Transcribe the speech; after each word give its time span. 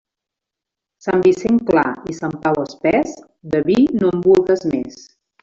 Sant 1.07 1.21
Vicenç 1.27 1.65
clar 1.67 1.83
i 2.13 2.17
Sant 2.21 2.33
Pau 2.47 2.59
espés, 2.63 3.13
de 3.53 3.63
vi 3.69 3.79
no 4.01 4.11
en 4.17 4.25
vulgues 4.31 4.67
més. 4.75 4.99